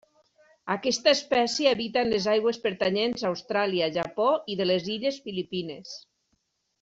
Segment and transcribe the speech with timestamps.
[0.75, 5.93] Aquesta espècie habita en les aigües pertanyents a Austràlia, Japó i de les Illes Filipines.